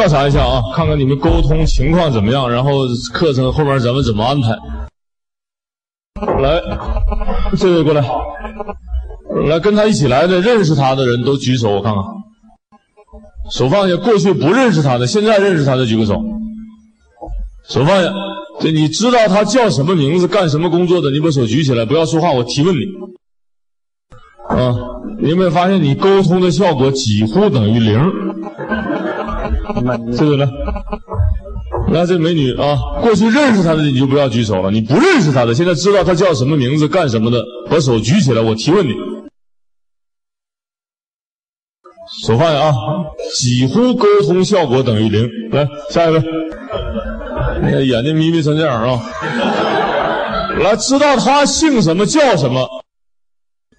[0.00, 4.48] 调查一下啊，看看你们沟通情况怎么样，然后课程后面咱们怎么安排。
[6.40, 6.62] 来，
[7.58, 8.02] 这位过来，
[9.46, 12.02] 来跟他一起来的认识他的人都举手，我看看。
[13.50, 16.14] 手放下，过去不认识他的，现在认识他的举个手。
[17.68, 18.10] 手放下，
[18.58, 22.80] 对，你知道他叫什么名字，干什么工作的，你把手举起来，不要说话，我提问你。
[24.48, 24.74] 啊，
[25.20, 28.29] 你有没有发现你沟通的效果几乎等于零？
[30.16, 30.48] 这个呢？
[31.88, 34.70] 来，这美女啊，过去认识她的你就不要举手了。
[34.70, 38.92] 你不认识她的，现在知道她叫什么名字、干什么的，把手举起来，我提问你。
[42.24, 42.74] 手放下啊，
[43.34, 45.28] 几乎沟通效果等于零。
[45.52, 46.22] 来，下一位，
[47.86, 49.00] 眼睛眯眯成这样啊。
[50.58, 52.68] 来，知道他姓什么叫什么？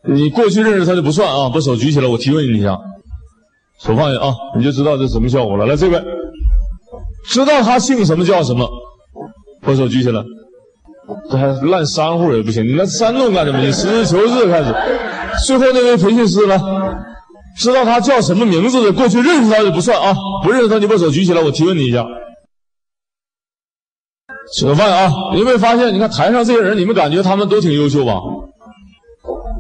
[0.07, 2.77] 你过去认识他就不算啊，把手举起来，我提问你一下。
[3.83, 5.65] 手放下啊，你就知道这什么效果了。
[5.65, 6.01] 来，这位。
[7.25, 8.69] 知道他姓什么叫什么？
[9.61, 10.23] 把手举起来。
[11.29, 13.59] 这还烂商户也不行，你那煽动干什么？
[13.59, 14.73] 你实事求是开始。
[15.45, 16.59] 最后那位培训师呢？
[17.57, 18.93] 知道他叫什么名字的？
[18.93, 22.05] 过去认识他就不算啊，不认识他你把手举起来，我提问你一下。
[24.55, 25.11] 吃个饭啊！
[25.33, 25.93] 你有没有发现？
[25.93, 28.21] 你看台上这些人，你们感觉他们都挺优秀吧？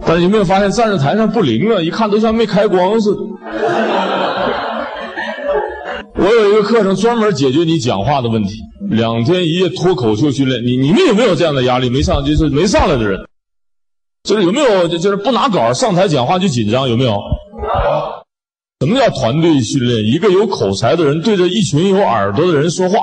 [0.05, 1.81] 但是有没有发现站在台上不灵啊？
[1.81, 3.21] 一看都像没开光似的。
[6.15, 10.63] 我有一个课程专门解决你讲话的问题，两天一夜脱口秀训练。
[10.63, 11.89] 你你们有没有这样的压力？
[11.89, 13.19] 没上就是没上来的人，
[14.23, 16.89] 就是有没有就是不拿稿上台讲话就紧张？
[16.89, 17.17] 有没有？
[18.81, 20.03] 什么叫团队训练？
[20.05, 22.99] 一个有口才的人对着一群有耳朵的人说话。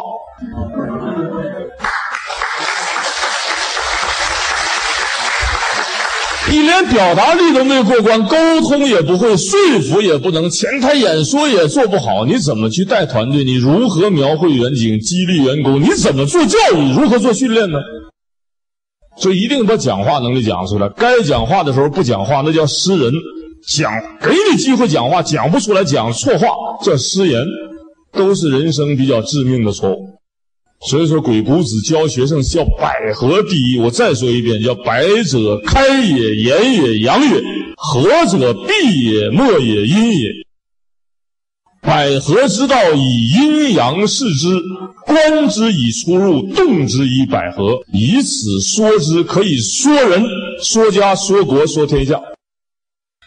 [6.59, 13.45] 你连表达力都没过关，沟通也不会，说服也不能，前台演说也做不好，你怎么去带团队？
[13.45, 15.81] 你如何描绘远景，激励员工？
[15.81, 16.93] 你怎么做教育？
[16.93, 17.79] 如何做训练呢？
[19.17, 20.89] 所以一定把讲话能力讲出来。
[20.97, 23.13] 该讲话的时候不讲话，那叫失人；
[23.69, 26.49] 讲给你机会讲话，讲不出来，讲错话
[26.85, 27.45] 叫失言，
[28.13, 30.18] 都是人生比较致命的错误。
[30.81, 33.79] 所以说，鬼谷子教学生叫百合第一。
[33.81, 37.41] 我再说一遍，叫百者开也，言也，阳也；
[37.77, 40.29] 合者闭也，默也，阴也。
[41.81, 44.49] 百合之道，以阴阳视之，
[45.05, 50.23] 观之以出入，动之以百合，以此说之，可以说人、
[50.63, 52.21] 说家、说国、说天下。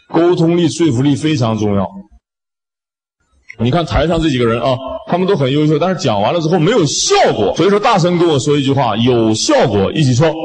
[0.08, 1.86] 沟通力、说服力非常重要。
[3.58, 4.76] 你看台上这几个人啊，
[5.12, 7.52] 他们都很优秀，但是讲完了之后没有效果。
[7.54, 10.26] 所以说，大声跟我说一句话：有效果，一起说。
[10.28, 10.38] 有效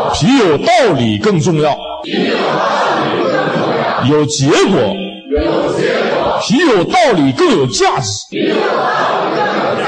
[0.00, 0.10] 果。
[0.18, 1.76] 比有道理更重要。
[2.02, 2.64] 比有道
[3.04, 4.06] 理更重要。
[4.08, 4.56] 有结果。
[5.28, 5.38] 有
[5.76, 6.40] 结果。
[6.48, 8.26] 比有道理更有价值。
[8.30, 9.84] 比有道理更有价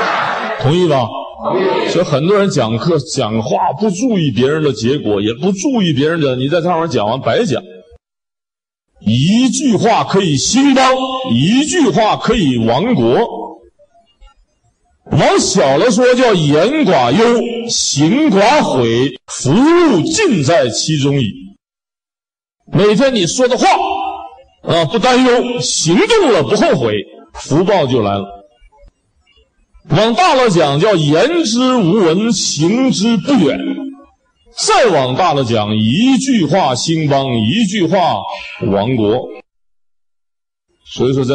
[0.58, 0.62] 值。
[0.62, 1.08] 同意吧？
[1.42, 1.88] 同意。
[1.88, 7.62] 所以很多人讲课讲话不注意别人的结果，也不注意别人的，你在上面讲完白讲。
[9.04, 10.94] 一句话可以兴邦，
[11.32, 13.60] 一句话可以亡国。
[15.10, 21.32] 往小了说叫言寡忧，行寡悔，福禄尽在其中矣。
[22.72, 23.66] 每天你说的话
[24.62, 26.94] 啊不担忧，行动了不后悔，
[27.34, 28.24] 福报就来了。
[29.90, 33.58] 往大了讲叫言之无闻，行之不远。
[34.66, 38.20] 再往大了讲，一句话兴邦，一句话
[38.70, 39.28] 亡国。
[40.84, 41.34] 所以说，在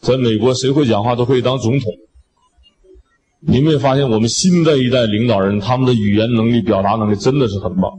[0.00, 1.90] 在美国，谁会讲话都可以当总统。
[3.40, 7.90] 你们也发现，我们新的一代领导人，他们的语言能力、表达能力真的是很棒。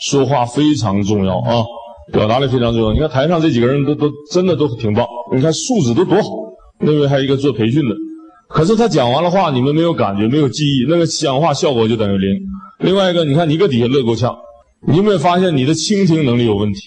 [0.00, 1.64] 说话非常重要啊，
[2.12, 2.92] 表达力非常重要。
[2.94, 6.28] 你看台上这几个人都都真的都挺棒，你看素质都多好。
[6.78, 7.94] 那位还有一个做培训的。
[8.52, 12.40] 可是他讲完了话，你们没有感觉，没有记忆，那个讲话效果就等于零。
[12.80, 14.36] 另外一个，你看你搁底下乐够呛，
[14.88, 16.80] 你有没有发现你的倾听能力有问题，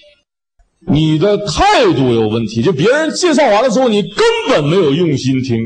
[0.86, 2.62] 你的态度有问题？
[2.62, 5.66] 就别人介绍完了之后，你根本没有用心听。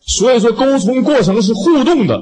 [0.00, 2.20] 所以说，沟通过程是互动的，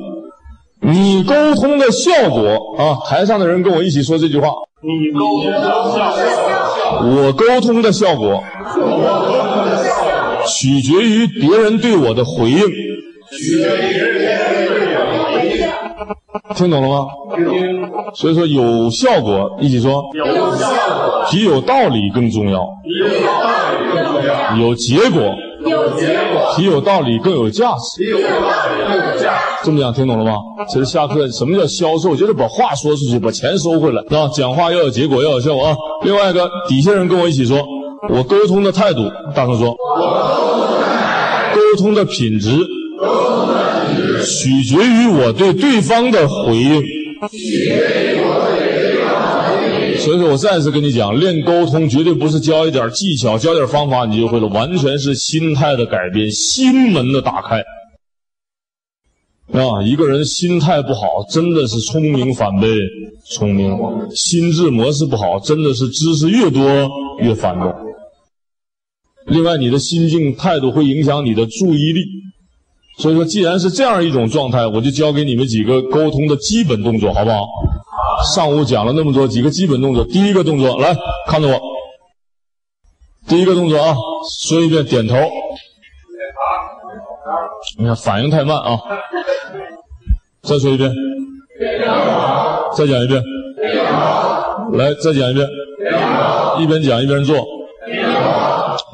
[0.82, 4.52] 你沟通的效果啊，台上的人跟我一起说这句话：
[4.82, 6.57] 你沟通的效果，
[7.02, 8.42] 我沟通的效果。
[10.46, 12.60] 取决于别人对我的回应。
[13.30, 15.68] 取决于别人对我的回应。
[16.54, 17.06] 听懂了吗？
[18.14, 20.02] 所以说有效果，一起说。
[20.14, 20.24] 有
[20.56, 21.26] 效果。
[21.30, 22.66] 比有道理更重要。
[22.82, 24.56] 比有道理更重要。
[24.56, 25.34] 有结果。
[25.66, 26.54] 有结果。
[26.56, 28.02] 比有道理更有价值。
[28.02, 29.47] 比有道理更有价值。
[29.64, 30.36] 这么讲听懂了吗？
[30.68, 32.14] 其实下课什么叫销售？
[32.14, 35.76] 就是把话说出去，把钱收回来，啊，讲话要有结果，要有效果啊。
[36.04, 37.66] 另外一个，底下人跟我一起说，
[38.08, 39.76] 我沟通的态度，大声说，
[41.54, 42.50] 沟通的品质，
[44.24, 46.82] 取决于我对对方的回应。
[49.98, 57.60] 所以说我再次跟你讲，练沟通绝对不是教一点技巧，教点方法你就会了，完全是心态的改变，心门的打开。
[59.52, 62.68] 啊，一个人心态不好，真的是聪明反被
[63.24, 63.72] 聪明；
[64.14, 66.60] 心智模式不好，真的是知识越多
[67.20, 67.74] 越反动。
[69.26, 72.04] 另外，你的心境态度会影响你的注意力。
[72.98, 77.46] 所以说，既然是这样一种状态，我就教给你们几个沟通的基本动作，好不好？
[78.34, 80.04] 上午讲了那么多，几个基本动作。
[80.04, 80.96] 第一个动作，来
[81.26, 81.60] 看着我。
[83.26, 83.96] 第一个动作啊，
[84.40, 85.14] 说一遍，点头。
[87.78, 88.78] 你看反应太慢啊！
[90.42, 90.92] 再说一遍。
[92.76, 93.22] 再讲一遍。
[94.72, 95.48] 来，再讲一遍。
[96.60, 97.46] 一边讲一边做。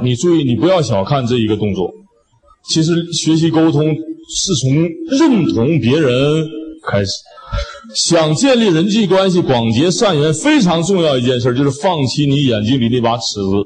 [0.03, 1.93] 你注意，你不要小看这一个动作。
[2.69, 3.95] 其实学习沟通
[4.29, 4.73] 是从
[5.19, 6.47] 认同别人
[6.89, 7.13] 开始。
[7.95, 13.63] 想建立人际关系、广结善缘，非常重要一件事就是放弃你眼睛里那把尺子。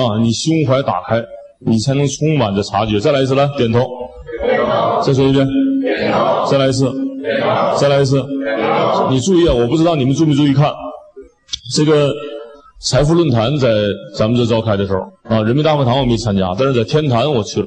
[0.00, 1.22] 啊，你胸怀打开，
[1.66, 2.98] 你才能充满着察觉。
[2.98, 3.86] 再来一次，来点头。
[5.04, 5.46] 再说一遍。
[6.50, 6.92] 再来一次。
[7.78, 8.24] 再来一次。
[9.10, 10.72] 你注意啊，我不知道你们注没注意看
[11.74, 12.12] 这个。
[12.82, 13.68] 财富论坛在
[14.16, 17.66] 咱们这召开的时候啊，人民大会堂我没参加，但是在天坛我去了。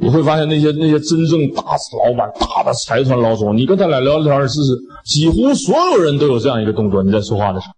[0.00, 7.02] 你会发现那些那些真正大老板、大的财团老总，你跟他俩聊聊天试试，几乎所有人都有这样一个动作。
[7.02, 7.74] 你在说话的时候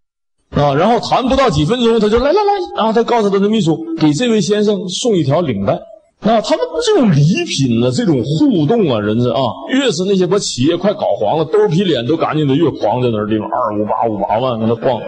[0.57, 5.75] 啊，然后谈不到几分钟，他就来来来，然后他告诉他的秘书，给这位先生送一条领带。
[6.21, 9.39] 啊，他们这种礼品呢，这种互动啊，人家啊，
[9.71, 15.01] 越是那些把企业快搞黄了，兜皮脸都干净的，越狂在那儿地方，二五八五八万跟他逛。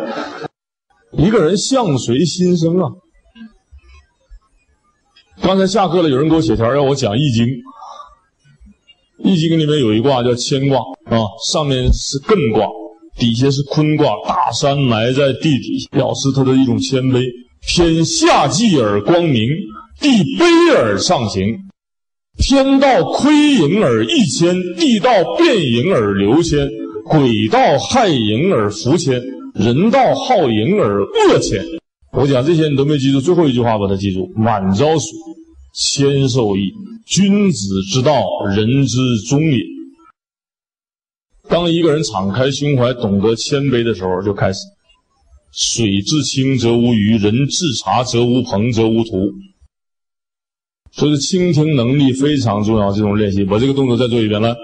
[1.12, 2.92] 一个人相随心生啊！
[5.40, 7.46] 刚才下课了，有人给我写条让我讲《易经》。
[9.24, 12.66] 《易经》里面有一卦叫乾卦啊，上面是艮卦，
[13.18, 14.06] 底下是坤卦。
[14.26, 17.24] 大山埋在地底，表示它的一种谦卑。
[17.66, 19.48] 天下济而光明，
[20.00, 20.08] 地
[20.38, 21.56] 卑而上行。
[22.38, 26.68] 天道亏盈而益谦，地道变盈而流谦，
[27.04, 29.20] 鬼道害盈而福谦。
[29.54, 31.64] 人道好盈而恶谦，
[32.12, 35.10] 我讲这些你都没记住，最后一句话把它记住：满招损，
[35.74, 36.70] 谦受益。
[37.06, 38.22] 君子之道，
[38.54, 38.98] 人之
[39.28, 39.58] 忠也。
[41.48, 44.60] 当一个人敞开胸怀，懂得谦卑的时候，就开始。
[45.50, 49.32] 水至清则无鱼，人至察则无朋，则无徒。
[50.92, 52.92] 所以倾听能力非常重要。
[52.92, 54.54] 这种练习，把这个动作再做一遍来，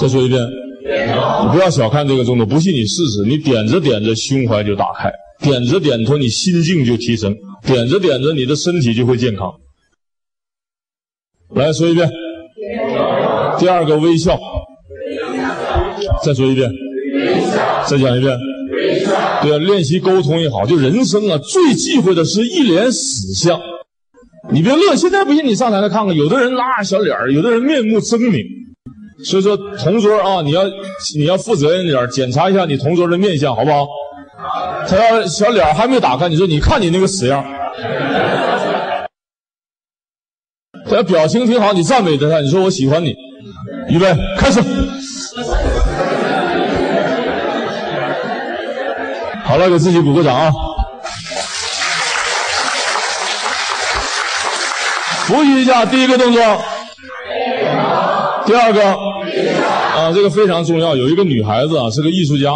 [0.00, 0.40] 再说一遍。
[0.42, 3.24] 你不要小看这个动作，不信你试试。
[3.26, 5.10] 你点着点着，胸怀就打开；
[5.44, 7.32] 点着点着，你心境就提升；
[7.66, 9.52] 点着点着，你的身体就会健康。
[11.54, 12.10] 来说一遍。
[13.58, 14.38] 第二个微笑。
[16.24, 16.70] 再说一遍。
[17.86, 18.38] 再讲一遍。
[19.42, 23.60] 对啊，练习沟通也好，就人生啊，最忌讳的是一脸死相。
[24.50, 28.44] 你别乐，现在不信你上台来看看，有的人拉小脸有的人面目狰狞。
[29.24, 30.62] 所以说，同桌啊，你要
[31.16, 33.86] 你要负责任点，检查一下你同桌的面相，好不好？
[34.88, 37.44] 他要小脸还没打开，你说你看你那个死样。
[40.88, 43.14] 他要表情挺好，你赞美他，你说我喜欢你。
[43.88, 44.60] 预备，开始。
[49.44, 50.52] 好了，给自己鼓个掌啊！
[55.26, 56.42] 复习一下第一个动作，
[58.46, 58.82] 第二个。
[58.82, 60.96] 啊，这个非常重要。
[60.96, 62.54] 有一个女孩子啊，是个艺术家，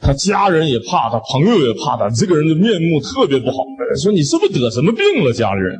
[0.00, 2.08] 她家人也怕她，朋友也怕她。
[2.10, 3.56] 这个人的面目特别不好，
[4.00, 5.32] 说你是不是得什么病了？
[5.32, 5.76] 家里人，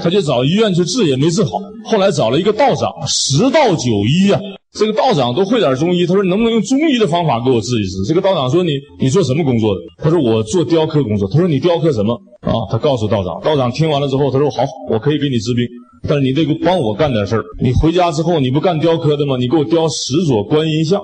[0.00, 1.60] 他就找医院去治，也没治好。
[1.84, 4.40] 后来找了一个道长，十道九医呀。
[4.72, 8.04] 这个道长都会点中医，他说能不能用中医的方法给我治一治？
[8.06, 9.80] 这个道长说你你做什么工作的？
[9.98, 11.28] 他说我做雕刻工作。
[11.28, 12.14] 他说你雕刻什么？
[12.42, 15.66] 啊，他告诉道长，道长听完了之后，他说好，我可以给你治病。
[16.08, 17.44] 但是你得帮我干点事儿。
[17.60, 19.36] 你回家之后，你不干雕刻的吗？
[19.36, 21.02] 你给我雕十座观音像，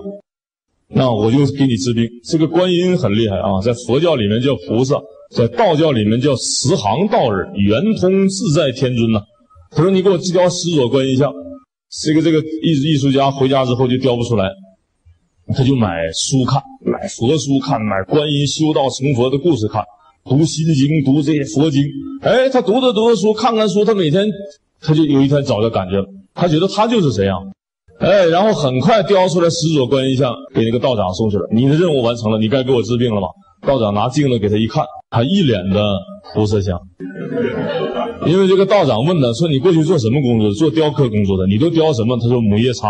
[0.88, 2.08] 那我就给你治病。
[2.25, 4.94] 这个观音很厉害啊，在佛教里面叫菩萨，
[5.35, 9.21] 在道教里面叫慈航道人，圆通自在天尊呐。
[9.71, 11.33] 他说你给我雕十座观音像，
[12.02, 14.49] 这个这个艺艺术家回家之后就雕不出来，
[15.56, 19.83] 他就买书看，买佛书看，买观音修道成佛的故事看，
[20.25, 21.83] 读心经，读这些佛经。
[22.23, 24.26] 哎，他读着读着书，看看书，他每天。
[24.78, 27.40] 他就有一天找到感觉了，他觉得他就是这样。
[27.99, 31.49] 哎，然后很快雕出来十座观音像，给那个道长送去了。
[31.50, 33.26] 你的任务完成了，你该给我治病了吧？
[33.66, 35.98] 道长拿镜子给他一看，他一脸的
[36.34, 36.78] 不色相。
[38.26, 40.50] 因为这个道长问他说：“你过去做什么工作？
[40.52, 41.46] 做雕刻工作的。
[41.46, 42.88] 你都雕什么？”他说：“母夜叉。”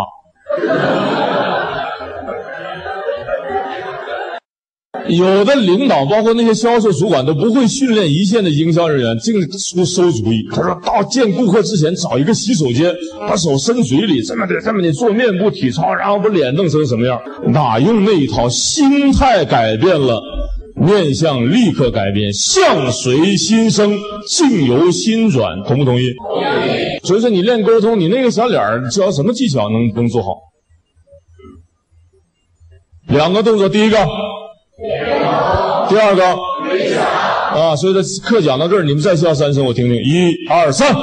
[5.08, 10.44] 有的领导，包括那些销售主管，都不会训练一线的营销人员，净出馊主意。
[10.50, 17.20] 他说到见顾客之前，找一个洗手间，把手伸嘴里，这么的，这么的做面部体操，然后把脸弄成什么样？
[17.52, 18.48] 哪用那一套？
[18.48, 20.20] 心态改变了，
[20.76, 25.62] 面相立刻改变，相随心生，境由心转。
[25.64, 26.12] 同不同意？
[26.12, 27.00] 同意。
[27.02, 30.36] 所以说，你练沟通，你那个小脸儿教什么技巧能能做好？
[33.08, 33.96] 两个动作，第一个。
[35.88, 36.24] 第二个
[37.58, 39.96] 啊，所以说课讲到这儿，你们再笑三声，我听听。
[39.96, 40.94] 一二三，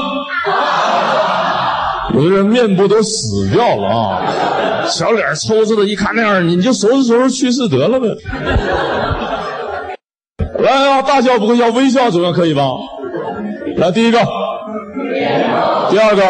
[2.13, 8.07] 有的人面部都死掉了啊，小脸抽抽的，一看那样，你就收拾收拾去世得了呗。
[10.63, 12.71] 来啊，大笑不会笑，微笑总样可以吧？
[13.75, 14.17] 来，第一个，
[15.91, 16.23] 第二个，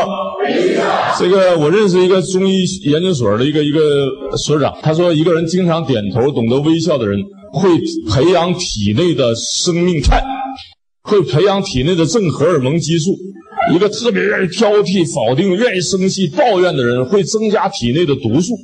[1.19, 7.19] 这个我认识一个中医研究所的一个一个所长，他说一个人经常点头、懂得微笑的人。
[7.55, 7.69] 会
[8.09, 10.19] 培养体内的生命肽，
[11.03, 13.15] 会培养体内的正荷尔蒙激素。
[13.71, 18.55] 一个特别愿意挑剔、否定、愿意生气、抱怨的人，会增加体内的毒素。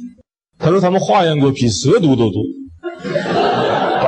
[0.57, 2.41] 他说他们化验过，比蛇毒都多。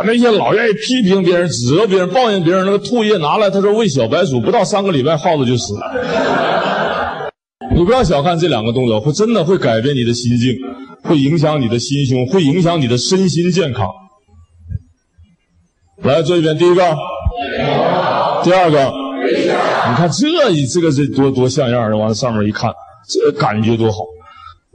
[0.06, 7.32] 那些老愿意批评别人、指责别人、抱怨别人那个唾液拿来，他说喂小白鼠，不到三个礼拜耗子就死了。
[7.76, 10.56] 你不要小看这两个动作，会真的会改变你的心境，
[11.04, 13.88] 会影响你的心胸，会影响你的身心健康。
[16.04, 16.82] 来做一遍，第一个，
[18.44, 18.92] 第二个，
[19.90, 20.28] 你看这
[20.66, 22.72] 这个是多多像样的，往上面一看，
[23.08, 24.00] 这感觉多好。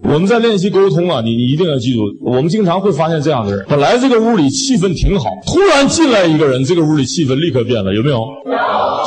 [0.05, 8.21] 我们在练习沟通啊，你你一定要记住，我们经常会发现这样的人，本来这个屋里气氛挺好，突然进来一个人，这个屋里气氛立刻变了，有没有？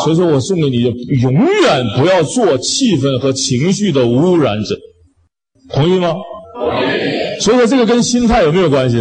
[0.03, 0.81] 所以说我送给你，
[1.22, 4.75] 永远不要做气氛和情绪的污染者，
[5.74, 6.15] 同意吗？
[6.55, 7.39] 同意。
[7.39, 8.98] 所以说这个跟心态有没有关系？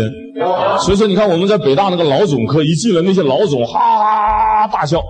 [0.84, 5.02] 所以说，你看我们在北大那个老总课一进来，那些老总哈哈大笑。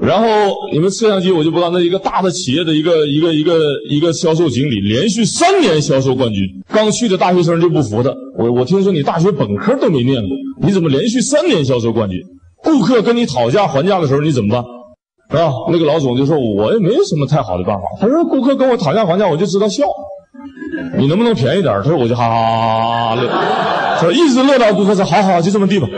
[0.00, 0.26] 然后
[0.72, 3.58] 你们摄像机我就不知道，那一个大的企业的一个一个一个
[3.88, 6.42] 一个销售经理，连续三年销售冠军。
[6.72, 12.20] 刚去的大学生就不服他，我我听说你大学本科都没念过，你怎么连续三年销售冠军？
[12.62, 14.64] 顾客跟你讨价还价的时候你怎么办？
[15.40, 17.82] 啊，那个老总就说，我也没有什么太好的办法。
[18.00, 19.84] 他说，顾客跟我讨价还价，我就知道笑。
[20.98, 21.72] 你能不能便宜点？
[21.82, 24.00] 他说，我就哈哈哈哈乐。
[24.00, 25.88] 说一直乐到顾客说好好就这么地吧。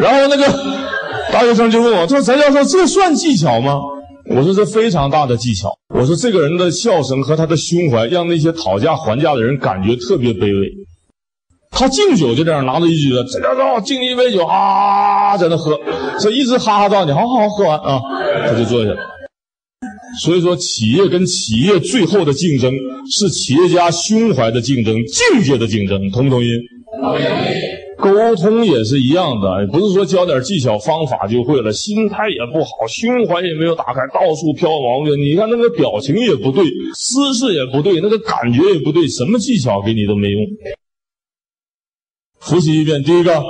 [0.00, 0.44] 然后那个
[1.40, 3.80] 大学生就问我，他说：“翟教授，这算技巧吗？”
[4.28, 10.68] 我说：“这非常大的技巧。”我说：“这个人的笑声和他的胸怀，让那些讨价还价的人感觉特别卑微。”
[11.72, 15.80] 他敬酒就这样拿着一句的，翟教授敬一杯酒，啊，在那喝，
[16.20, 17.98] 这一直哈哈到你好好喝完啊，
[18.46, 18.98] 他就坐下了。
[20.22, 22.70] 所以说，企业跟企业最后的竞争
[23.10, 26.48] 是企业家胸怀的竞争、境界的竞争，同不同意？
[27.00, 27.22] 同意。
[28.00, 35.14] 沟通也是一样的，不是说教点技巧方法就会了，心态也不好，胸怀也没有打开，到处飘毛病。
[35.22, 36.64] 你看那个表情也不对，
[36.94, 40.40] 姿势也不对，那个感觉也不对，什么技巧给你都没用。
[42.40, 43.42] 复习一遍，第一个，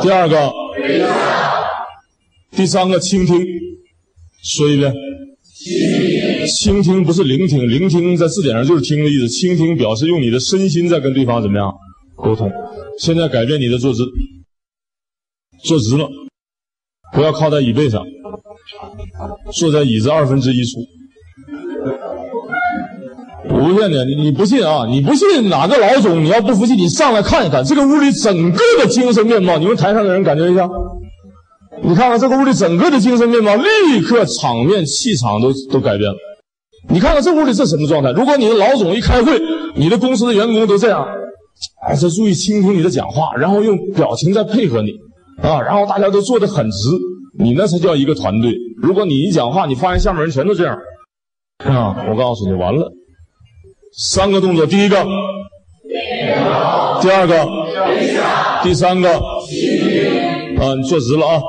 [0.00, 0.52] 第二个，
[2.52, 3.44] 第三个，倾听。
[4.44, 4.94] 说一遍，
[6.46, 9.28] 倾听不是聆听，聆听在字典上就是听的意思。
[9.28, 11.74] 倾听表示用你的身心在跟对方怎么样
[12.16, 12.50] 沟通。
[12.98, 14.04] 现在改变你的坐姿，
[15.64, 16.08] 坐直了，
[17.12, 18.04] 不要靠在椅背上，
[19.52, 20.80] 坐在椅子二分之一处。
[23.48, 24.86] 不骗你，你不信啊？
[24.86, 26.24] 你不信哪个老总？
[26.24, 29.56] 你要不服气，你上来看一看这个屋里整个的精神面貌。
[29.58, 30.68] 你们台上的人感觉一下。
[31.82, 36.16] 你看看这个屋里整个的精神面貌，立刻场面气场都都改变了。
[36.88, 38.10] 你看看这屋里是什么状态？
[38.12, 39.40] 如果你的老总一开会，
[39.76, 41.06] 你的公司的员工都这样，
[41.86, 44.90] 还是注意倾听你的讲话，然后用表情再配合你
[45.42, 46.88] 啊，然后大家都坐得很直，
[47.38, 48.54] 你那才叫一个团队。
[48.82, 50.76] 如果你一讲话，你发现下面人全都这样，
[51.64, 52.92] 啊，我告诉你，完了。
[53.98, 55.02] 三个动作，第一个，
[57.00, 57.48] 第二个，
[58.62, 61.40] 第三个，啊，你坐直了啊。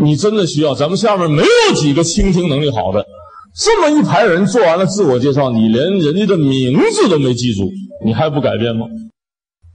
[0.00, 3.04] 你真的需要，咱们下面没有几个倾听能力好的。
[3.60, 7.68] 这么一排人做完了自我介绍，你连人家的名字都没记住，
[8.04, 8.86] 你还不改变吗？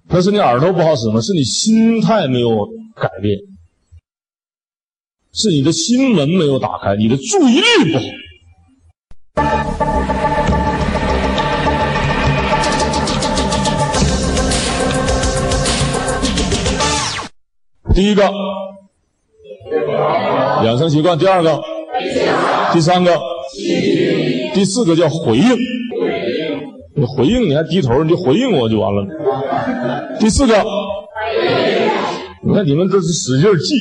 [0.08, 1.20] 那是你耳朵不好使吗？
[1.20, 3.38] 是你心态没有改变。
[5.34, 8.06] 是你的心门没有打开，你的注意力不好。
[17.94, 18.32] 第一个。
[20.64, 21.62] 养成习惯，第二个，
[22.72, 23.33] 第三个。
[24.54, 25.58] 第四个叫回应。
[26.96, 29.04] 你回应，你还低头，你就回应我就完了。
[30.20, 30.54] 第四个，
[32.46, 33.76] 你看你们这是使劲记。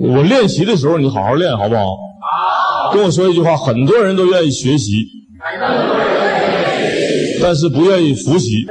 [0.00, 1.96] 我练习的时候，你好好练，好不好？
[2.92, 5.04] 跟我说一句话，很多人都愿意学习，
[7.42, 8.66] 但是不愿意复习，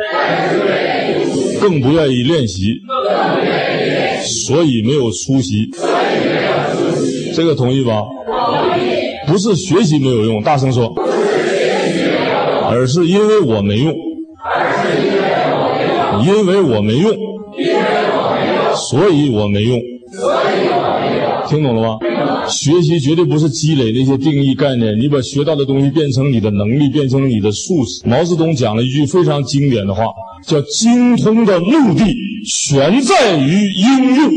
[1.61, 2.73] 更不愿意练习，
[4.45, 5.69] 所以没有出息。
[7.35, 8.03] 这个同意吧？
[9.27, 10.93] 不是学习没有用，大声说。
[12.69, 13.93] 而是因为我没用，
[16.25, 17.15] 因为我没用，
[18.75, 19.79] 所以我没用，
[21.47, 21.99] 听懂了吗？
[22.49, 28.01] 学习绝对不是积累那些定义概念，你把学到的东西变成你的能力，变成你的素质。
[28.05, 30.05] 毛泽东讲了一句非常经典的话，
[30.45, 32.03] 叫“精通的目的
[32.45, 34.31] 全在于应用”。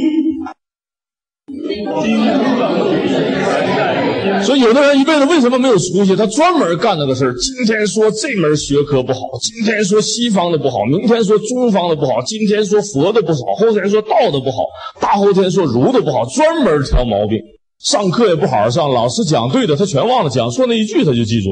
[4.43, 6.17] 所以，有的人一辈子为什么没有出息？
[6.17, 7.35] 他专门干那个事儿。
[7.35, 14.65] 今天说这门学科不好，今天说西方的不好，明天说中方的不好，今天说佛的不好，后天说道的不好，
[15.01, 17.39] 大后天说儒的不好，专门挑毛病。
[17.79, 21.51] 上课也不好好上，老师讲对的他全忘了，讲错那一句他就记住。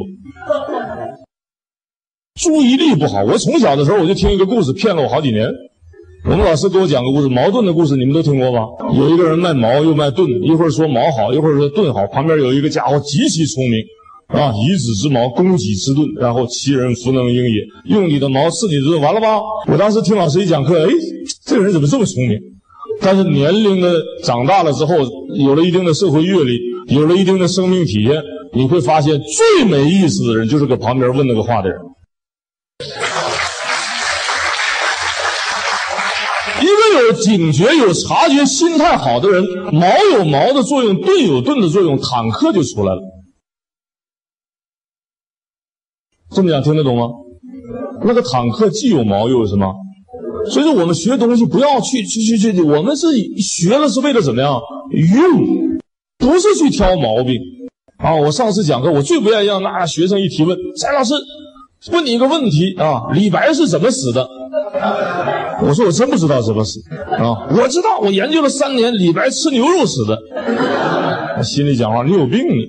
[2.41, 3.23] 注意力不好。
[3.25, 5.49] 我从小的时候我就听一个故事，骗了我好几年。
[6.27, 8.67] 我们老师给我讲个故事，矛盾的故事，你们都听过吧？
[8.97, 12.07] 有一个人卖矛又卖盾，一会儿说矛好，一会儿说盾好。
[12.07, 13.85] 旁边有一个家伙极其聪明，
[14.29, 17.61] 啊，以子之矛攻己之盾，然后其人弗能应也。
[17.91, 19.39] 用你的矛刺你的盾，完了吧？
[19.71, 20.91] 我当时听老师一讲课，哎，
[21.45, 22.41] 这个人怎么这么聪明？
[23.03, 24.95] 但是年龄的长大了之后，
[25.37, 26.59] 有了一定的社会阅历，
[26.89, 28.23] 有了一定的生命体验，
[28.55, 31.79] 你会发现最没意思的人就是搁旁边问那个话的人。
[37.15, 43.01] 警觉、有察觉、心态好的人，矛有矛的作用，盾有盾的作用，坦克就出来了。
[46.31, 47.09] 这么讲听得懂吗？
[48.05, 49.73] 那个坦克既有矛又有什么？
[50.51, 53.07] 所以说我们学东西不要去去去去，我们是
[53.39, 55.79] 学了是为了怎么样用，
[56.19, 57.41] 不是去挑毛病
[57.97, 58.15] 啊！
[58.15, 61.15] 我上次讲课，我最不愿意让那学生一提问，翟老师
[61.93, 64.29] 问你一个问题啊，李白是怎么死的？
[65.67, 66.79] 我说我真不知道怎么死
[67.19, 67.49] 啊！
[67.51, 70.19] 我知道，我研究了三年，李白吃牛肉死的。
[71.39, 72.69] 我心里讲话，你有病你！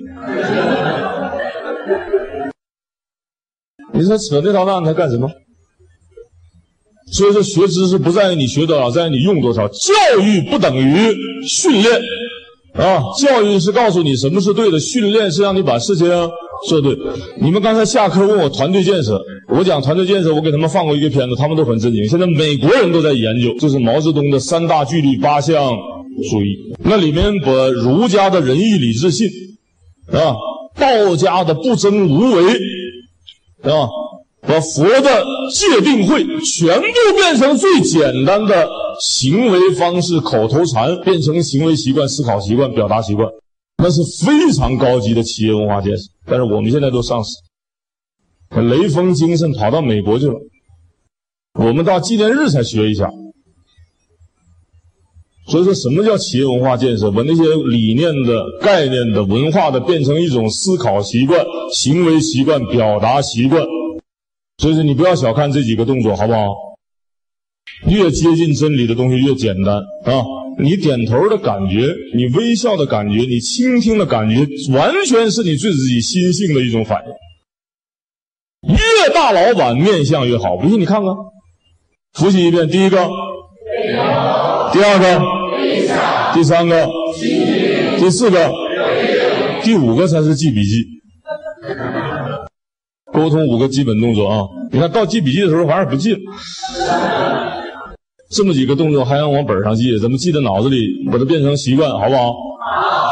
[3.93, 5.29] 你说扯这套蛋他干什么？
[7.11, 9.67] 所以说学知识不在于你学多少，在于你用多少。
[9.67, 11.13] 教育不等于
[11.45, 12.01] 训练
[12.75, 13.03] 啊！
[13.19, 16.07] 教育是告诉你什么是对的，训练是让你把事情。
[16.67, 16.97] 说对，
[17.39, 22.07] 你们刚才下课问我团队建设，我讲团队建设，我给他们放过一个片子，他们都很震惊。
[22.07, 25.71] 现在美国人都在研究，就是毛泽东的三大纪律八项
[26.31, 29.27] 主义，那里面把儒家的仁义礼智信，
[30.11, 30.35] 啊，
[30.79, 32.43] 道家的不争无为，
[33.63, 33.87] 啊，
[34.41, 38.67] 把佛的戒定慧全部变成最简单的
[39.01, 43.27] 行为方式，口头禅变成行为习惯、思考习惯、表达习惯。
[43.83, 47.37] 那是非常高级的企业文化建设，但是我们现在都上市，
[48.61, 50.35] 雷锋精神跑到美国去了，
[51.53, 53.09] 我们到纪念日才学一下。
[55.47, 57.11] 所以说什么叫企业文化建设？
[57.11, 63.63] 把那些理念的、概念的、文化的变成一种思考习惯、行为习惯、表达习惯。
[64.57, 66.47] 所以说你不要小看这几个动作，好不好？
[67.87, 70.25] 越接近真理的东西越简单啊。
[70.57, 74.35] 你点头的感觉，你微笑的感觉，你倾听的感觉，
[74.73, 78.73] 完全是你对自己心性的一种反应。
[78.73, 81.13] 越大老板面相越好，不信你看看。
[82.13, 83.09] 复习一遍：第一个，
[84.71, 85.21] 第二个，
[86.33, 86.87] 第三个，
[87.99, 88.51] 第四个，
[89.61, 90.85] 第五个才是记笔记。
[93.11, 94.47] 沟通五个基本动作啊！
[94.71, 96.19] 你看到记笔记的时候，反而不记了。
[98.29, 99.97] 这么几个动作还想往本上记？
[99.99, 100.77] 怎么记在脑子里？
[101.11, 102.33] 把它变成习惯，好不好？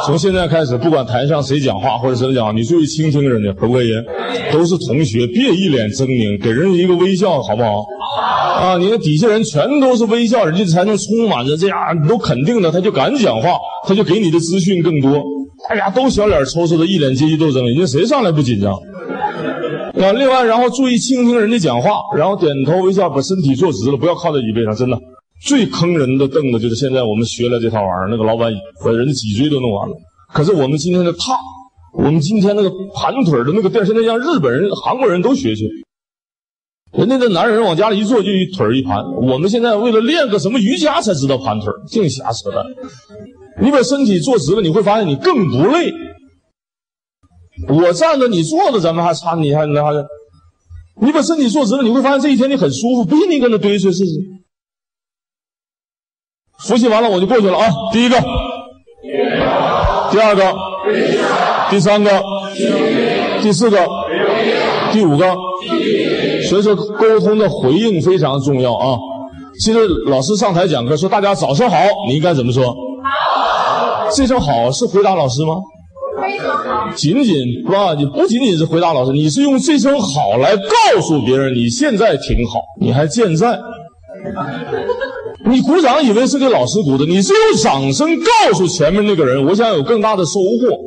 [0.06, 3.94] 从现在开始，不管台上谁讲话或者谁讲，你注意倾听人家，可不可以？
[4.52, 7.86] 都是同学，别一脸狰狞，给人一个微笑，好不好？
[8.60, 15.24] 啊，你看底下人全都是微笑，人家才能充满着这样都肯定的，他就敢讲话，他就给你的资讯更多。
[15.70, 18.74] 大家都小脸抽抽的，一脸阶级斗争，人家谁上来不紧张？
[20.04, 25.00] 啊，另外，然后注意倾听人家讲话，然后点头微笑，把身体坐直了，不要靠在椅背上，真的。
[25.46, 29.96] 最坑人的凳子就是现在我们学了这套玩意儿，那个老板把人的脊椎都弄完了。
[30.34, 31.36] 可是我们今天的榻，
[31.94, 35.70] 我们今天那个盘腿的那个垫，现在让日本人、韩国人都学去。
[36.94, 42.64] 人家那男人往家里一坐就一腿儿一盘，我们现在为了练个什么瑜伽才知道盘腿儿，净瞎扯淡。
[43.62, 45.92] 你把身体坐直了，你会发现你更不累。
[47.70, 49.92] 我站着，你坐着，咱们还差，你还那还？
[51.02, 54.14] 你把身体坐直了，你会发现这一天你很舒服，不信你跟着堆去试试。
[56.60, 57.68] 复习完了我就过去了啊！
[57.92, 58.16] 第一个，
[60.12, 60.56] 第二个，
[61.70, 62.24] 第三个，
[63.42, 63.86] 第四个，
[64.92, 65.36] 第五个。
[66.48, 68.98] 所以说，沟通的回应非常重要啊！
[69.60, 72.66] 其实老师上台讲课说大家早上好，你应该怎么说？
[72.68, 74.10] 好。
[74.16, 75.56] 这声好是回答老师吗？
[76.96, 77.94] 仅仅是吧？
[77.96, 83.60] 你不仅仅是回答老师，你是用这声好来告诉别人你现在挺好，你还健在。
[85.46, 90.78] 你鼓掌以为是给老师鼓的，你是用掌声告诉前面那个人，我想有更大的收获。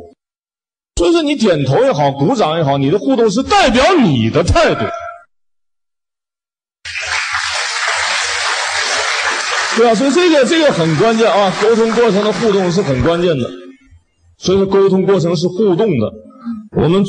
[0.95, 4.81] 所以说，你点头也好，鼓掌也好，你的互动是代表你的态度。
[9.77, 13.47] 对啊，所以这个这个很关键啊，沟通过程的互动是很关键的。
[14.37, 16.11] 所以说，沟通过程是互动的。
[16.77, 17.03] 我们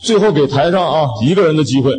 [0.00, 1.92] 最后给台上啊一个人的机会，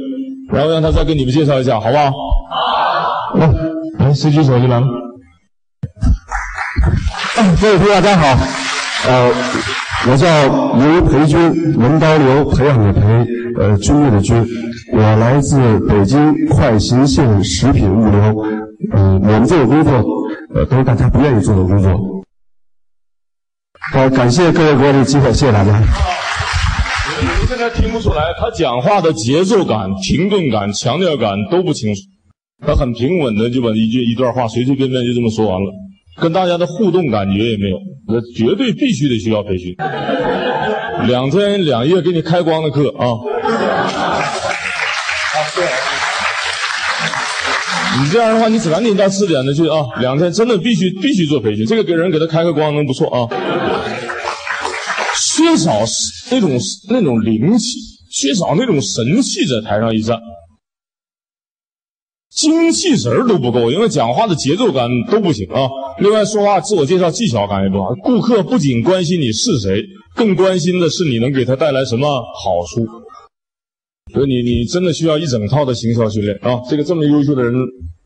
[0.52, 2.12] 然后让他再给你们介绍一下，好不好？
[2.12, 3.54] 好。
[4.00, 4.88] 来，谁举手就来了。
[7.62, 8.28] 各位朋友，大家好。
[9.08, 9.32] 呃，
[10.10, 10.28] 我叫
[10.78, 13.02] 刘培军，文刀刘，培养的培，
[13.60, 14.46] 呃，军队的军。
[14.94, 18.44] 我来自北京快行县食品物流。
[18.94, 19.94] 呃，我们这个工作，
[20.56, 22.19] 呃，都是大家不愿意做的工作。
[23.92, 25.72] 好，感谢各位给我的机会，谢谢大家。
[27.20, 32.02] 你们现在听不出来，他讲话的节奏感、停顿感、强调感都不清楚。
[32.66, 35.72] 他很平稳的就把一句一段话随随便便就这么说完了，
[36.22, 37.78] 跟大家的互动感觉也没有。
[38.08, 39.76] 那绝对必须得需要培训，
[41.08, 43.18] 两天两夜给你开光的课啊！
[47.98, 49.84] 你这样的话，你赶紧到四点的去啊！
[50.00, 53.28] 两天真的必须必须做培训，这个给人给他开个光能不错啊。
[55.18, 55.80] 缺少
[56.32, 56.52] 那种
[56.90, 57.80] 那种灵气，
[58.12, 60.18] 缺少那种神气，在台上一站。
[62.34, 65.68] 精气神都不够，因为讲话的节奏感都不行啊。
[66.00, 67.90] 另外，说话自我介绍技巧感也不好。
[68.04, 69.84] 顾客不仅关心你是谁，
[70.16, 72.88] 更关心的是你能给他带来什么好处。
[74.20, 76.60] 所以，你你真的需要一整套的行销训练啊！
[76.70, 77.54] 这个这么优秀的人，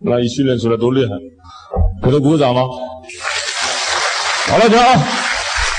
[0.02, 1.12] 来一训练出来多厉害，
[2.04, 2.62] 给他鼓个掌吧。
[4.45, 4.93] 好了，听啊！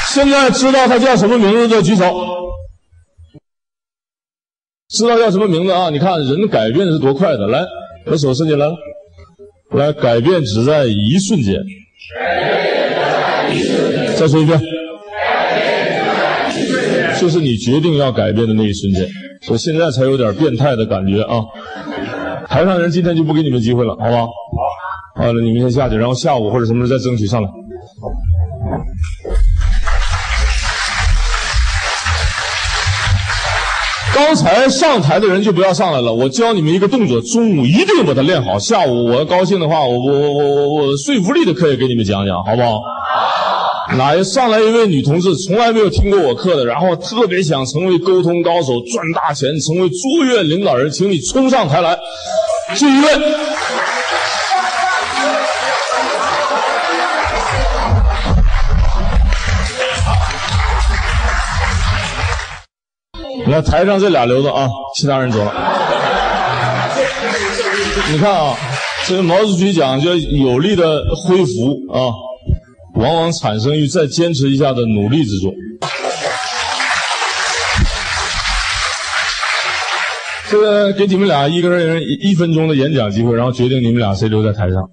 [0.09, 2.13] 现在知道他叫什么名字的举手。
[4.89, 5.89] 知道叫什么名字啊？
[5.91, 7.65] 你看人改变是多快的，来。
[8.05, 8.67] 把手伸起来，
[9.71, 11.55] 来改变只在一瞬间。
[14.19, 14.61] 再说一遍，
[17.25, 19.09] 就是你决定要改变的那一瞬间。
[19.49, 21.41] 我现在才有点变态的感觉啊！
[22.47, 24.27] 台上人今天就不给你们机会了，好吧？
[25.17, 27.49] 好，了，你们先下去，然后下午或者什么时候再争取上来。
[34.15, 38.59] 刚才上台的人就不要上来了，我教你们一个动作，中午一定把它练好。
[38.59, 42.83] 下午我要高兴的话，我我我我我说服力的课也给你们讲讲，好不好？
[43.97, 51.97] 哪上来一位女同志，从来没有听过我课的，然后特别想成为沟通高手，赚大钱，成为卓越领导人，请你冲上台来，
[52.77, 53.09] 这一位。
[63.47, 65.53] 你看台上这俩留着啊，其他人走了。
[68.11, 68.57] 你看啊，
[69.07, 72.11] 这个毛主席讲叫有力的恢复啊，
[73.05, 75.55] 往往产生于再坚持一下的努力之中。
[80.49, 84.89] 这个给你们俩一个人一分钟的演讲机会，然后决定你们俩谁留在台上。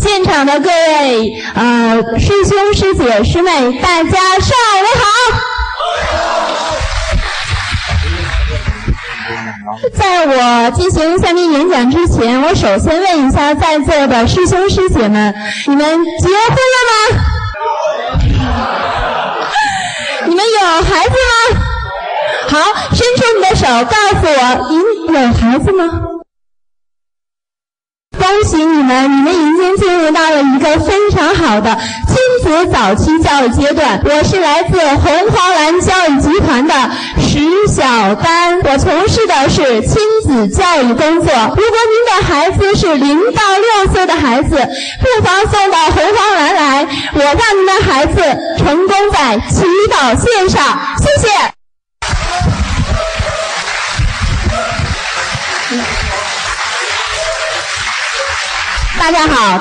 [0.00, 5.57] 现场的各位，呃，师兄、师姐、师妹，大家上午好。
[9.94, 15.34] 在我进行下面演讲之前，我首先问一下在座的师兄师姐们，
[15.66, 16.92] 你们结婚了吗？
[20.26, 21.16] 你们有孩子吗？
[22.48, 22.58] 好，
[22.94, 24.76] 伸出你的手，告诉我，你
[25.12, 26.07] 有孩子吗？
[28.18, 31.76] 恭喜你们，你们已经进入到了一个非常好的
[32.06, 34.00] 亲子早期教育阶段。
[34.04, 36.74] 我是来自红黄蓝教育集团的
[37.20, 41.32] 石小丹，我从事的是亲子教育工作。
[41.56, 48.20] 如果您的孩子是零到六岁的孩子，不妨送到红黄蓝来，我让您的孩子
[48.58, 50.78] 成功在祈祷线上。
[50.98, 51.57] 谢谢。
[58.98, 59.60] 大家好，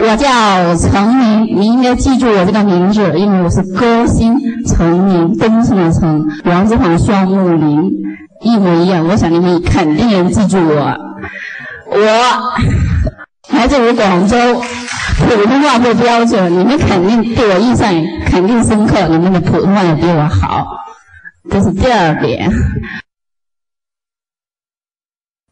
[0.00, 7.90] 我叫程明，你应该记住我这个名字，因为我是歌星程明，东城的城，王字旁双木林，
[8.42, 9.06] 一模一样。
[9.08, 10.96] 我想你们肯定能记住我。
[11.86, 11.98] 我
[13.48, 14.36] 来自于广州，
[15.18, 17.92] 普通话不标准，你们肯定对我印象
[18.26, 20.66] 肯定深刻，你们的普通话也比我好，
[21.50, 22.52] 这是第二点。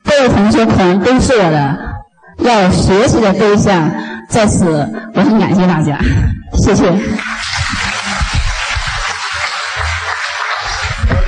[0.04, 1.91] 各位同学可能都是我的
[2.38, 3.90] 要学习的对象，
[4.28, 4.66] 在此
[5.14, 5.98] 我很感谢大家，
[6.54, 6.90] 谢谢。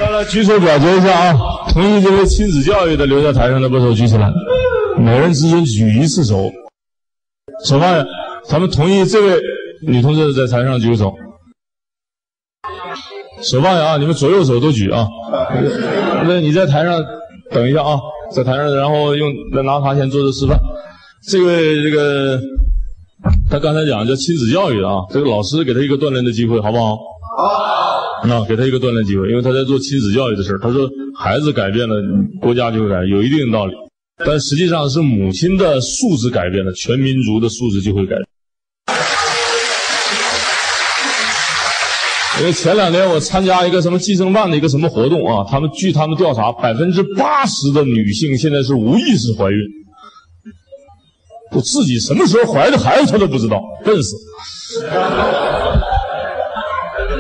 [0.01, 1.35] 来来，举手表决一下啊！
[1.69, 4.31] 同意这位亲子教育的留在台上的，把手举起来。
[4.99, 6.51] 每人只准举一次手。
[7.65, 8.05] 手放下。
[8.47, 9.41] 咱们同意这位
[9.87, 11.15] 女同志在台上举手。
[13.43, 13.97] 手放下啊！
[13.97, 15.07] 你们左右手都举啊！
[16.25, 17.01] 那你在台上
[17.51, 17.99] 等一下啊，
[18.31, 20.59] 在台上，然后用来拿卡先做做示范。
[21.27, 22.39] 这位这个
[23.51, 26.97] 他刚才讲叫亲子教育的啊，这个老师给他一个锻炼的机会，好不好？
[27.39, 28.27] 好。
[28.27, 31.97] 那给他一个锻炼机会，因为他在做亲子教育的事他说孩子改变了，
[32.41, 33.73] 国家就会改，有一定道理。
[34.25, 38.17] 但实际上是母亲的素质改变了，全民族的素质就会改。
[42.41, 49.59] 因为前两天我参加一个什么计生办的一个什么活动啊，他们据他们调查，百分之八十的女性现在是无意识怀孕，
[51.55, 54.23] 我自己什么时候怀的孩子他都不知道，笨死了。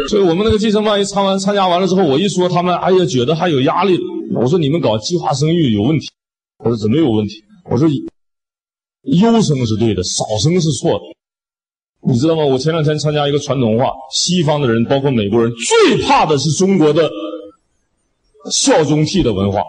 [0.08, 3.98] 所以我们那个计生办一参完参加完了之后，我一说他们，哎呀，觉得还有压力。
[4.34, 6.08] 我说你们搞计划生育有问题。
[6.58, 7.42] 我说怎么有问题？
[7.70, 7.88] 我说
[9.02, 11.04] 优生是对的，少生是错的。
[12.06, 12.44] 你知道吗？
[12.44, 15.50] 我前两天参加一个传统文化，西方的人包括美国人
[15.86, 17.10] 最怕的是中国的
[18.50, 19.62] 效忠替的文化。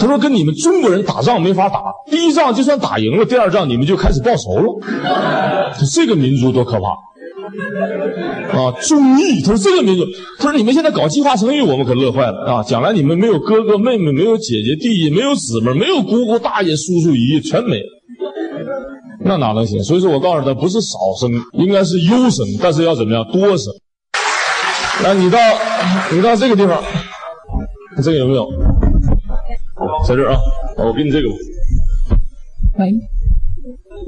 [0.00, 5.70] 他说跟你们中国人打仗没法打，第一仗就算打赢了，第二仗你们就开始报仇了。
[5.92, 6.88] 这个民族多可怕！
[8.56, 9.42] 啊，忠义！
[9.42, 10.04] 他说这个民族，
[10.38, 12.62] 他说你们现在搞计划生育，我们可乐坏了啊！
[12.62, 17.86] 将来你们没有哥哥妹妹，没有姐姐弟弟，没有姊妹，没有姑姑大爷叔叔姨姨，全没了，
[19.24, 19.82] 那哪能行？
[19.84, 23.22] 所以说我告诉他，不是少生，应该是优生，但是要怎么样？
[23.30, 23.70] 多生。
[25.04, 25.38] 来，你到
[26.12, 26.82] 你到这个地方，
[28.02, 28.48] 这个有没有？
[30.06, 30.38] 在这儿啊，
[30.78, 31.34] 我给你这个吧。
[32.78, 32.92] 喂。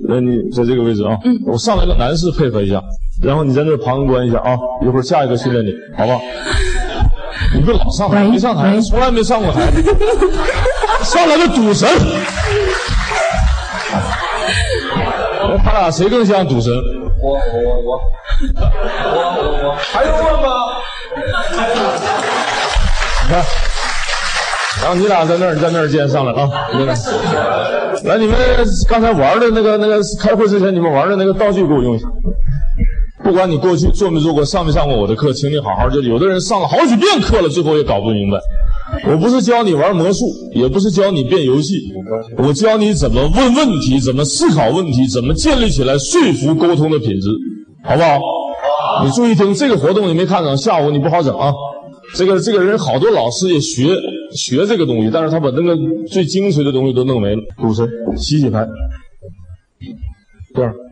[0.09, 2.83] 那你在这个位置啊，嗯，我上来个男士配合一下，
[3.23, 6.19] 然后你在那旁观一下啊，一会儿下一个训练你，好吧？
[7.55, 9.71] 你别老上台，没上台，从来没上过台，
[11.05, 11.89] 上来个赌神，
[15.63, 16.73] 他俩谁更像赌神？
[17.21, 17.37] 我我
[17.83, 18.01] 我
[18.57, 20.49] 我我我我还用问吗？
[23.25, 23.45] 你看，
[24.83, 26.95] 然后你俩在那儿在那儿见上来啊，你来。
[28.05, 28.37] 来，你们
[28.89, 32.07] 刚才玩的那个、那个开会之前你们玩的那个道具给我用一下。
[33.23, 36.01] 不管你过去做没做过、上没上过我的课，请你好好就。
[36.01, 38.39] 有的人上了好几遍课了，最后也搞不明白。
[39.09, 41.75] 我不是教你玩魔术，也不是教你变游戏，
[42.37, 47.29] 我教你怎么问问题，怎么思考问题，怎么建立起来说服沟通的品质，
[47.85, 48.19] 好不好？
[49.05, 51.55] 你注意听，这个活动你没看着，下午你不好整啊。
[52.17, 53.97] 这个这个人好多老师也学。
[54.35, 55.77] 学这个东西，但是他把那个
[56.09, 57.43] 最精髓的东西都弄没了。
[57.57, 58.67] 赌神，洗洗牌，
[60.55, 60.73] 这样。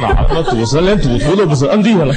[0.00, 2.12] 哪他妈赌神连赌徒都不是，摁地下了，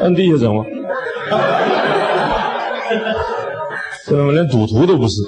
[0.00, 0.64] 摁地下整吗？
[4.06, 5.22] 兄弟们，连赌徒都不是。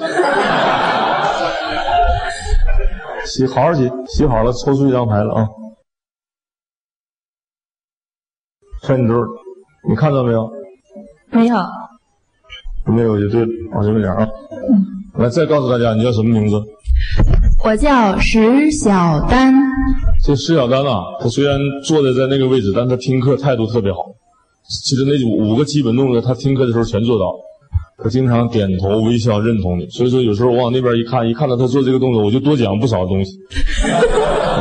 [3.27, 5.47] 洗，好好洗，洗好了，抽出一张牌了啊。
[8.87, 9.29] 在你兜里，
[9.89, 10.49] 你看到没有？
[11.33, 11.57] 没有。
[12.85, 14.25] 没有就对了，往这边点啊。
[14.53, 14.87] 嗯。
[15.21, 16.55] 来，再告诉大家，你叫什么名字？
[17.65, 19.53] 我叫石小丹。
[20.23, 23.99] 这石小丹啊，他虽然坐在在那个位置，但他听课态度特别好。
[24.69, 25.13] 其实那
[25.45, 27.35] 五个基本动作，他听课的时候全做到。
[28.03, 33.31] 他经常点头微笑认同你，所以说有时候我往那边一看，一看到他做这个动作，我就多讲不少东西。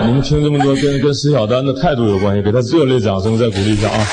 [0.08, 4.08] 你们听这么多，跟跟石小丹的态度有关系，给他热烈掌声，再鼓励一下啊！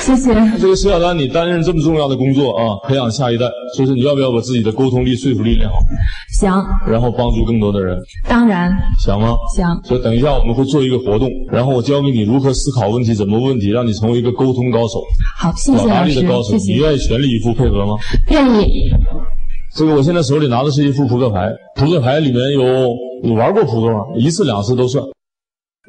[0.00, 0.34] 谢谢。
[0.60, 5.78] 这个石小丹，你担任这么重要的工作啊，培养下一代，所以说你要不要把自己的沟通力、说服力练好？
[6.38, 6.64] 想。
[6.86, 7.98] 然后帮助更多的人。
[8.28, 8.70] 当然。
[8.98, 9.36] 想吗？
[9.56, 9.80] 想。
[9.84, 15.02] 所以等一下我们会做一个活动，然后我教给你如何思考问题、怎么问问题，让你成为一个沟通高手。
[15.38, 15.88] 好，谢谢
[16.28, 16.50] 老师。
[16.50, 16.72] 谢谢。
[16.72, 17.94] 你愿意全力以赴配合吗？
[18.30, 18.90] 愿意。
[19.74, 24.00] 这个我现在手里拿的是一副扑克牌，扑克牌里面有你玩过扑克吗？
[24.16, 25.04] 一次两次都算。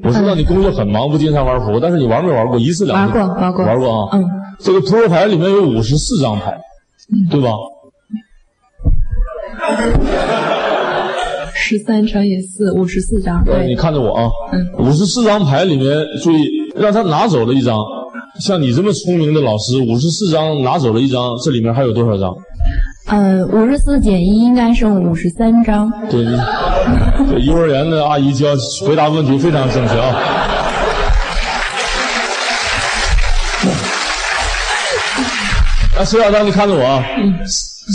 [0.04, 3.18] 我知道你工作很忙，不经常玩扑克，但是你玩没玩过一次两次？
[3.18, 4.18] 玩过，玩过，玩过啊。
[4.18, 4.26] 嗯。
[4.60, 6.58] 这个扑克牌里面有五十四张牌，
[7.30, 7.50] 对吧？
[11.54, 13.44] 十三乘以四，五十四张。
[13.44, 14.30] 对，你看着我啊。
[14.54, 14.66] 嗯。
[14.86, 17.78] 五十四张牌里面，注意让他拿走了一张。
[18.40, 22.34] 像你这么聪明的老师，五十四张拿走了一张，这里面还有多少张？
[23.08, 25.92] 呃，五十四减一应该剩五十三张。
[26.10, 26.24] 对，
[27.44, 28.50] 幼儿园的阿姨教
[28.86, 30.16] 回答问题非常正确啊。
[35.98, 37.04] 那石小张，你看着我啊。
[37.18, 37.34] 嗯。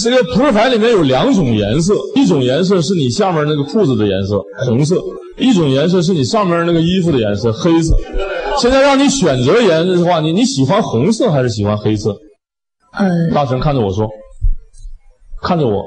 [0.00, 4.96] 这个扑克牌里面有两种颜色，一种颜色是你下面那个裤子的颜色，红色；
[5.38, 7.94] 一种颜色是你上面那个衣服的颜色，黑色。
[8.58, 12.16] 现在让你选择颜色的话，你你喜欢红色还是喜欢黑色？
[12.98, 13.32] 嗯。
[13.34, 14.08] 大声看着我说。
[15.42, 15.82] 看着我，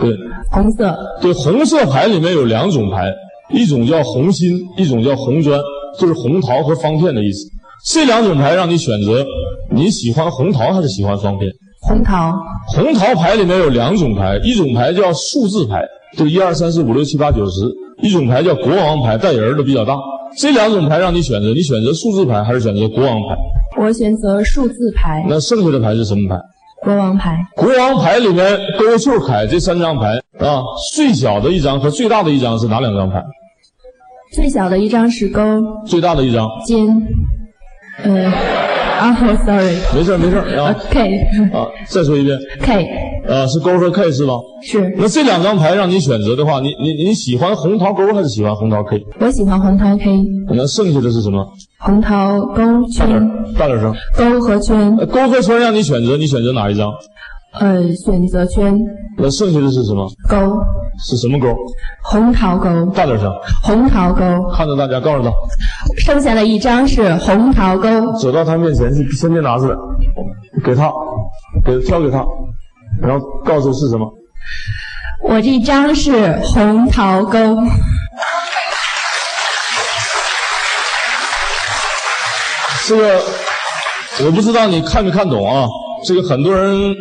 [0.00, 0.14] 对，
[0.50, 3.14] 红色，对，红色牌里面有两种牌，
[3.54, 5.60] 一种叫红心，一种叫红砖，
[5.98, 7.46] 就是红桃和方片的意思。
[7.86, 9.24] 这两种牌让你选择，
[9.70, 11.48] 你喜欢红桃还是喜欢方片？
[11.88, 12.38] 红桃。
[12.68, 15.82] 红桃牌里面有两种牌，一种牌叫数字牌，
[16.16, 17.66] 就是一二三四五六七八九十；
[18.02, 19.96] 一种牌叫国王牌，带人的比较大。
[20.36, 23.34] 这两种牌让你选择，你选择数字牌还是选择国王牌？
[23.80, 25.24] 我选择数字牌。
[25.26, 26.38] 那剩下的牌是什么牌？
[26.82, 30.62] 国王牌，国王牌里面勾、秀、凯这三张牌啊，
[30.94, 33.24] 最小的一张和最大的一张是哪两张牌？
[34.34, 35.40] 最小的一张是勾，
[35.86, 36.86] 最大的一张尖。
[38.04, 38.32] 呃，
[38.98, 39.14] 啊，
[39.46, 40.74] sorry，没事没事啊。
[40.90, 41.16] K
[41.52, 42.38] 啊，再说一遍。
[42.60, 42.84] K
[43.28, 44.34] 啊，是勾和 K 是吧？
[44.62, 44.92] 是。
[44.96, 49.00] 那这两张牌让你选择的话，你你你喜欢红桃勾还是喜欢红桃 K？
[49.20, 50.04] 我喜欢红桃 K。
[50.50, 51.46] 那剩下的是什么？
[51.78, 53.08] 红桃勾圈。
[53.56, 53.94] 大点声。
[54.16, 54.96] 勾和圈。
[55.06, 56.90] 勾和圈让你选择，你选择哪一张？
[57.52, 58.78] 呃，选择圈。
[59.16, 60.08] 那剩下的是什么？
[60.28, 60.36] 勾。
[61.00, 61.54] 是什么勾？
[62.02, 62.68] 红桃勾。
[62.86, 63.32] 大点声。
[63.62, 64.20] 红桃勾。
[64.52, 65.30] 看着大家，告诉他。
[65.98, 67.88] 剩下的一张是红桃勾。
[68.18, 69.76] 走到他面前去，先别拿出来，
[70.64, 70.92] 给他，
[71.64, 72.24] 给挑给他，
[73.00, 74.06] 然后告诉是什么。
[75.24, 77.38] 我这张是红桃勾。
[82.86, 83.20] 这个
[84.24, 85.68] 我不知道你看没看懂啊？
[86.06, 86.94] 这个很多人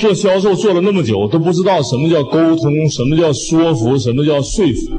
[0.00, 4.98] 做销售做了那么久，都不知道什么叫沟通，什么叫说服，什么叫说服。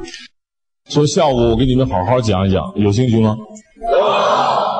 [0.88, 3.36] 说下午我给你们好好讲一讲，有兴趣吗？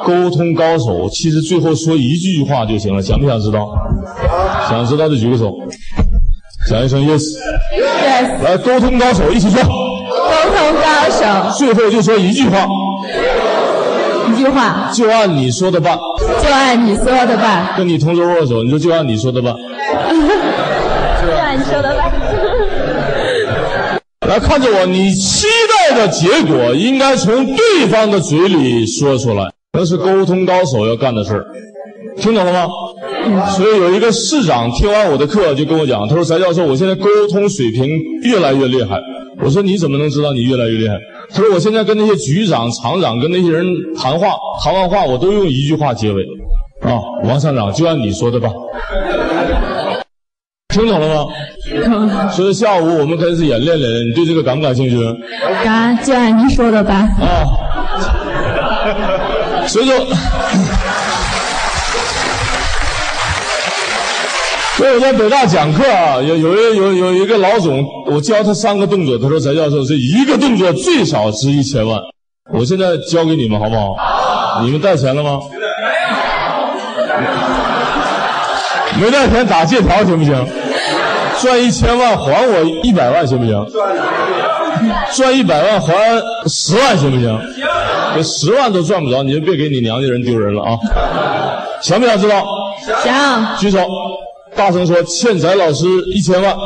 [0.05, 3.69] 沟通高手其实最后说一句话就行了，想不想知道？
[4.69, 5.53] 想知道就举个手，
[6.69, 7.23] 讲一声 yes。
[7.77, 8.43] yes。
[8.43, 9.61] 来，沟通高手一起说。
[9.63, 9.69] 沟
[10.55, 11.59] 通高手。
[11.59, 12.67] 最后就说一句话。
[14.33, 14.91] 一句话。
[14.95, 15.99] 就按你说的办。
[16.43, 17.75] 就按你说的办。
[17.77, 19.55] 跟你同桌握手，你说就按你说的办。
[21.23, 22.13] 就按你说的办。
[24.29, 31.45] 来看着我，你期待的结果应该从对方的嘴里说出来，那是沟通高手要干的事，
[32.17, 32.67] 听懂了吗？
[33.51, 37.89] 所以有一个市长听完我的课就跟我讲，他说：“翟教授，我现在沟通水平
[38.23, 38.99] 越来越厉害。”
[39.45, 40.97] 我说：“你怎么能知道你越来越厉害？”
[41.31, 43.67] 他说：“我现在跟那些局长、厂长跟那些人
[43.97, 46.23] 谈话，谈完话我都用一句话结尾，
[46.83, 48.51] 啊，王厂长就按你说的吧。”
[50.73, 51.27] 听懂了吗？
[51.85, 54.97] 懂所以下午我们开始演练练，你对这个感不感兴趣？
[55.63, 57.03] 感，就按您说的办。
[57.21, 57.45] 啊，
[59.67, 59.99] 所以说，
[64.77, 72.01] 所以我在北大讲课啊，有有一有有一个老总，我教他三个动作，他说：“翟教授，这一个动作最少值一千万。”
[72.53, 74.63] 我现在教给你们好不好？
[74.65, 75.39] 你们带钱了吗？
[79.01, 80.47] 没带钱打借条行不行？
[81.43, 83.67] 赚一千万还我一百万行不行？
[85.13, 85.93] 赚一百万还
[86.47, 87.41] 十万行不行？
[88.15, 90.79] 这十万都赚不着，你就别给你娘家人丢人了啊！
[91.83, 92.47] 想不想知道？
[93.03, 93.57] 想。
[93.59, 93.79] 举手，
[94.55, 96.57] 大声说：欠翟老师一千万。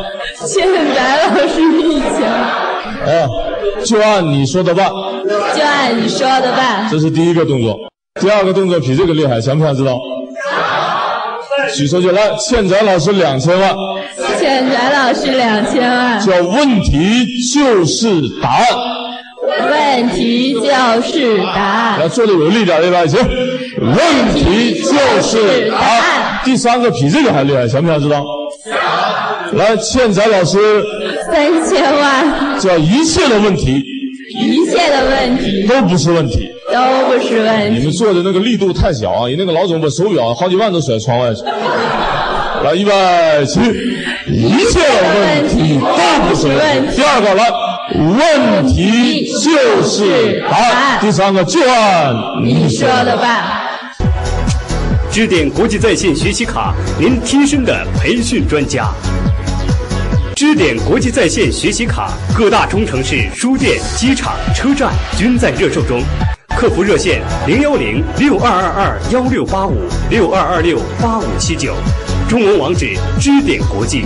[0.46, 2.30] 欠翟老师一千万。
[3.06, 3.28] 啊，
[3.84, 4.90] 就按你说的办。
[5.56, 6.86] 就按你说的办。
[6.90, 7.78] 这是第一个动作，
[8.20, 9.98] 第二个动作比这个厉害，想不想知道？
[11.74, 13.74] 举手就来，欠翟老师两千万。
[14.46, 16.20] 欠翟老师两千万。
[16.20, 18.06] 叫问题就是
[18.40, 18.64] 答案。
[19.68, 20.60] 问题就
[21.02, 21.98] 是答案。
[21.98, 23.04] 来，做的有力点，对吧？
[23.06, 23.18] 行。
[23.80, 26.40] 问题就是答案。
[26.44, 28.24] 第三个比这个还厉害，想不想知道？
[29.54, 30.84] 来，欠翟老师
[31.28, 32.60] 三千万。
[32.60, 33.82] 叫一切的问题。
[34.28, 36.48] 一切的问题都不是问题。
[36.72, 37.78] 都不是问题。
[37.78, 39.28] 你们做的那个力度太小啊！
[39.28, 41.42] 你那个老总把手表好几万都甩窗外去。
[42.64, 42.92] 来，预备
[43.46, 43.60] 起，
[44.28, 46.96] 一切问题都不是问题。
[46.96, 47.48] 第二个来，
[47.94, 50.98] 问题就是答案。
[51.00, 52.12] 第三个就按
[52.42, 53.44] 你说的办。
[55.12, 58.88] 支点国际在线学习卡，您贴身的培训专家。
[60.34, 66.02] 支点国际在线学习卡，各大中城市书店、机场、车站均在热售中。
[66.48, 71.74] 客服热线：零幺零六二二二幺六八五六二二六八五七九。
[72.28, 74.02] 中文网址：支点国际。